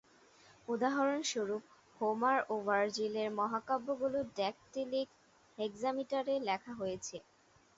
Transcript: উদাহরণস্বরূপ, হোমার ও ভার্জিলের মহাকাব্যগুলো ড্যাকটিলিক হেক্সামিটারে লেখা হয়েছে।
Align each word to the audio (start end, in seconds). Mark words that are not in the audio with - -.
উদাহরণস্বরূপ, 0.67 1.63
হোমার 2.01 2.37
ও 2.49 2.65
ভার্জিলের 2.67 3.29
মহাকাব্যগুলো 3.39 4.19
ড্যাকটিলিক 4.35 5.07
হেক্সামিটারে 5.57 6.35
লেখা 6.47 6.73
হয়েছে। 6.73 7.17